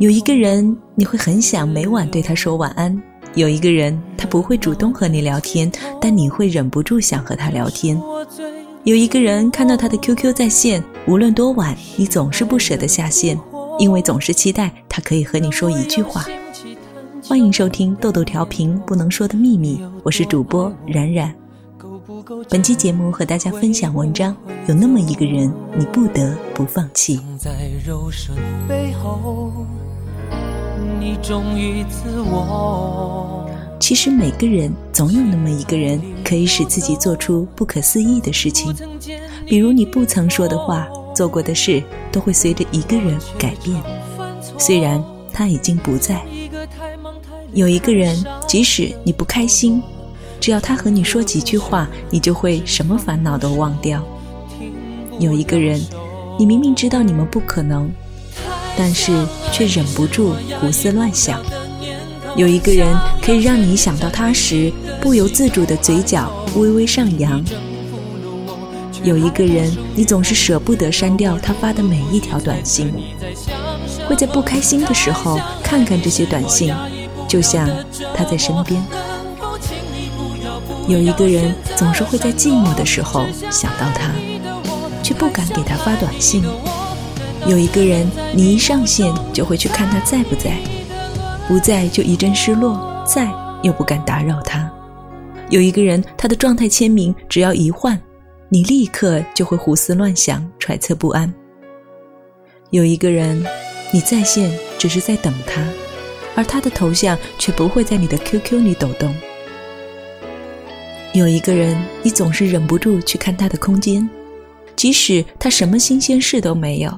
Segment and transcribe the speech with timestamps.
[0.00, 2.96] 有一个人，你会很想每晚对他说晚安；
[3.34, 5.68] 有一个人，他不会主动和你聊天，
[6.00, 7.98] 但你会忍不住想和他聊天；
[8.84, 13.36] 有一个人，看到他的 QQ 在线，无论多晚，你总是不舍得下线，
[13.80, 16.24] 因为总是期待他可以和你说一句话。
[17.24, 21.34] 欢迎收听豆豆调频不能说的秘密，我是主播冉冉。
[22.48, 24.36] 本期节目和大家分享文章：
[24.68, 27.20] 有那么一个人，你不得不放弃。
[33.80, 38.74] 其实每个人总有那么一个人，可以使自己做出不可思议的事情。
[39.46, 43.80] 比如你不曾说的话、做过的事，都会随着一个人改变。
[44.58, 46.20] 虽然他已经不在。
[47.54, 49.82] 有一个人，即使你不开心，
[50.38, 54.02] 只要他和你说几句话，你就会什么烦恼都忘掉。
[55.18, 55.80] 有一个人，
[56.38, 57.90] 你明明知道你们不可能。
[58.78, 61.42] 但是却忍不住胡思乱想。
[62.36, 67.44] 有一个人可以让你想到他时，不由自主的嘴角微微上扬。
[69.02, 72.92] 有一个人，你总是舍不得删掉他发的每一条短信，
[74.08, 76.72] 会在不开心的时候看看这些短信，
[77.26, 77.68] 就像
[78.14, 78.80] 他在身边。
[80.86, 84.12] 有一个人总是会在寂寞的时候想到他，
[85.02, 86.44] 却不敢给他发短信。
[87.48, 90.54] 有一个人，你一上线就会去看他在不在，
[91.48, 93.26] 不在就一阵失落，在
[93.62, 94.70] 又不敢打扰他。
[95.48, 97.98] 有一个人，他的状态签名只要一换，
[98.50, 101.32] 你立刻就会胡思乱想，揣测不安。
[102.68, 103.42] 有一个人，
[103.90, 105.66] 你在线只是在等他，
[106.34, 109.14] 而他的头像却不会在你的 QQ 里抖动。
[111.14, 114.06] 有一个人，你总是忍不住去看他的空间，
[114.76, 116.92] 即使他什么新鲜事都没有。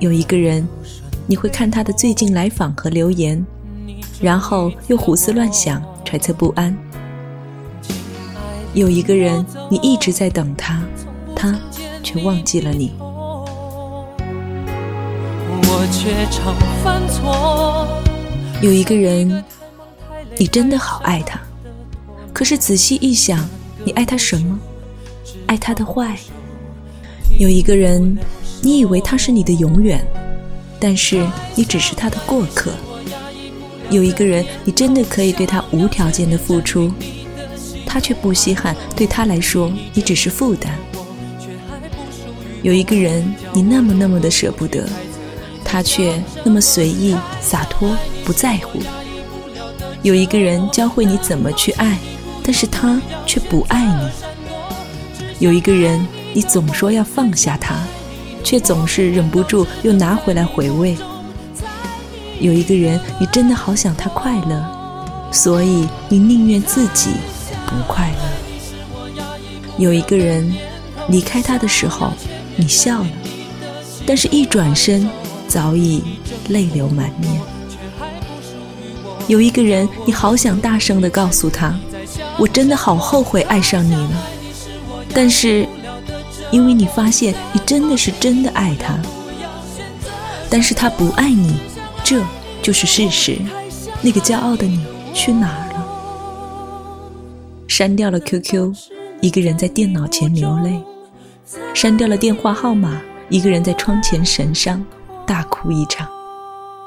[0.00, 0.66] 有一个人，
[1.26, 3.42] 你会看他的最近来访和留言，
[4.20, 6.76] 然后又胡思乱想、揣测不安。
[8.74, 10.82] 有一个人，你一直在等他，
[11.34, 11.58] 他
[12.02, 12.92] 却忘记了你。
[18.60, 19.44] 有一个人，
[20.36, 21.40] 你真的好爱他，
[22.32, 23.48] 可是仔细一想，
[23.84, 24.58] 你爱他什么？
[25.46, 26.16] 爱他的坏。
[27.38, 28.18] 有一个人。
[28.64, 30.02] 你以为他是你的永远，
[30.80, 31.22] 但是
[31.54, 32.72] 你只是他的过客。
[33.90, 36.90] 有一个人，你真的可以对他无条件的付出，
[37.84, 40.72] 他却不稀罕，对他来说，你只是负担。
[42.62, 44.88] 有一个人，你那么那么的舍不得，
[45.62, 48.80] 他却那么随意洒脱，不在乎。
[50.02, 51.98] 有一个人教会你怎么去爱，
[52.42, 54.08] 但是他却不爱你。
[55.38, 57.76] 有一个人，你总说要放下他。
[58.44, 60.96] 却总是忍不住又拿回来回味。
[62.38, 64.62] 有一个人，你真的好想他快乐，
[65.32, 67.10] 所以你宁愿自己
[67.66, 68.18] 不快乐。
[69.78, 70.54] 有一个人，
[71.08, 72.12] 离开他的时候
[72.56, 73.08] 你笑了，
[74.06, 75.08] 但是一转身
[75.48, 76.02] 早已
[76.48, 77.40] 泪流满面。
[79.26, 81.74] 有一个人，你好想大声的告诉他，
[82.38, 84.10] 我真的好后悔爱上你了，
[85.14, 85.66] 但是。
[86.50, 88.98] 因为你发现你真的是真的爱他，
[90.48, 91.56] 但是他不爱你，
[92.04, 92.22] 这
[92.62, 93.38] 就是事实。
[94.02, 94.84] 那个骄傲的你
[95.14, 95.84] 去哪儿了？
[97.66, 98.72] 删掉了 QQ，
[99.20, 100.80] 一个人在电脑前流泪；
[101.74, 104.84] 删掉了电话号码，一个人在窗前神伤，
[105.26, 106.06] 大哭一场。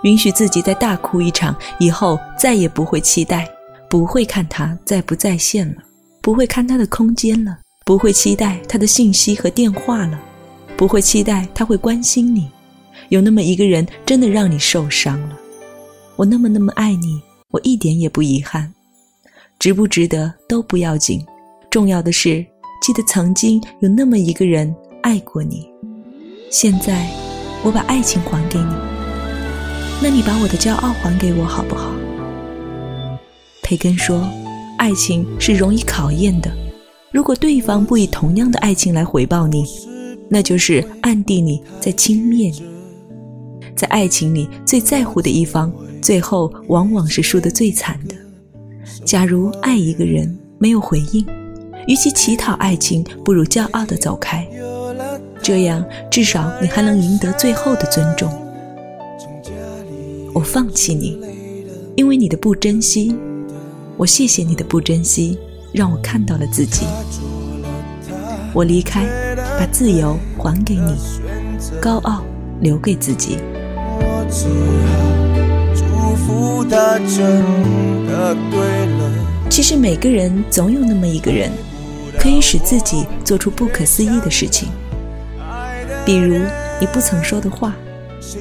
[0.03, 3.49] 允许自己再大哭一场，以后再也不会期待，
[3.89, 5.81] 不会看他在不在线了，
[6.21, 7.57] 不会看他的空间了。
[7.87, 10.19] 不会期待他的信息和电话了，
[10.75, 12.45] 不会期待他会关心你。
[13.07, 15.37] 有那么一个人真的让你受伤了，
[16.17, 18.73] 我那么那么爱你，我一点也不遗憾。
[19.57, 21.25] 值不值得都不要紧，
[21.69, 22.45] 重要的是
[22.81, 25.65] 记得曾经有那么一个人爱过你。
[26.51, 27.09] 现在
[27.63, 28.75] 我把爱情还给你，
[30.03, 31.93] 那你把我的骄傲还给我好不好？
[33.63, 34.29] 培根说，
[34.77, 36.51] 爱情是容易考验的。
[37.11, 39.63] 如果对方不以同样的爱情来回报你，
[40.29, 42.63] 那就是暗地里在轻蔑你。
[43.75, 45.71] 在爱情里，最在乎的一方，
[46.01, 48.15] 最后往往是输得最惨的。
[49.05, 51.25] 假如爱一个人没有回应，
[51.87, 54.45] 与其乞讨爱情，不如骄傲地走开。
[55.41, 58.29] 这样至少你还能赢得最后的尊重。
[60.33, 61.17] 我放弃你，
[61.95, 63.15] 因为你的不珍惜。
[63.95, 65.37] 我谢谢你的不珍惜。
[65.77, 66.87] 让我看到了自己。
[68.51, 69.05] 我离开，
[69.59, 70.97] 把自由还给你，
[71.79, 72.23] 高傲
[72.61, 73.37] 留给自己。
[73.75, 74.47] 我只
[74.87, 74.97] 好
[75.75, 77.43] 祝福他真
[78.07, 79.11] 的对了。
[79.51, 81.51] 其实每个人总有那么一个人，
[82.17, 84.69] 可以使自己做出不可思议的事情。
[86.03, 86.43] 比如
[86.81, 87.75] 你不曾说的话，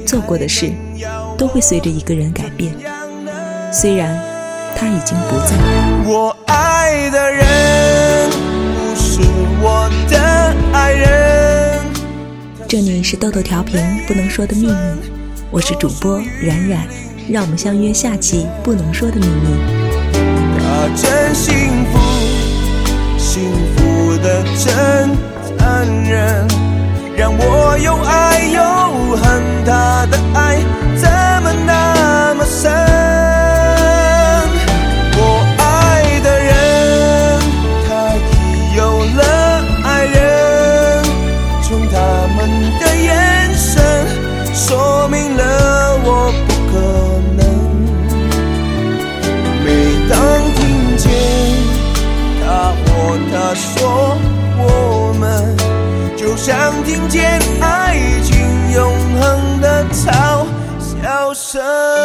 [0.06, 0.72] 做过的事，
[1.36, 2.72] 都会随着一个人改变。
[3.70, 4.18] 虽然
[4.76, 5.56] 他已经不在。
[6.04, 8.30] 我爱的人
[8.76, 9.20] 不是
[9.62, 11.80] 我的爱人。
[12.68, 14.74] 这里是豆豆调频不能说的秘密，
[15.50, 16.86] 我是主播冉冉，
[17.30, 19.48] 让我们相约下期不能说的秘密。
[20.58, 21.54] 他真幸
[21.90, 21.98] 福，
[23.16, 23.42] 幸
[23.76, 25.16] 福的真
[25.56, 26.46] 残忍，
[27.16, 28.60] 让我又爱又
[42.80, 43.72] 的眼神
[44.54, 45.42] 说明了
[46.04, 46.74] 我不可
[47.36, 47.40] 能。
[49.64, 49.66] 每
[50.08, 50.14] 当
[50.54, 51.04] 听见
[52.42, 52.46] 他
[52.84, 52.86] 或
[53.30, 54.16] 她说
[54.58, 54.62] 我
[55.18, 55.56] 们，
[56.16, 58.36] 就像听见爱情
[58.74, 58.80] 永
[59.20, 60.46] 恒的嘲
[60.80, 61.95] 笑声。